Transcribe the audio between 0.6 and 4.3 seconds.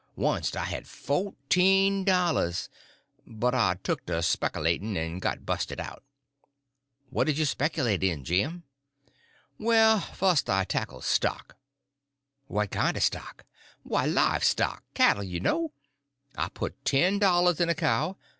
had foteen dollars, but I tuck to